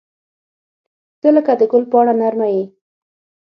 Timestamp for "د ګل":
1.59-1.83